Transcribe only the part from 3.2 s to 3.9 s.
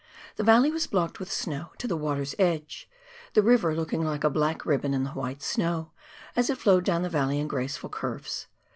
the river